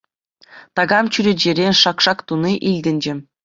Такам 0.75 1.05
чӳречерен 1.13 1.73
шак-шак 1.81 2.19
туни 2.27 2.53
илтӗнчӗ. 2.69 3.13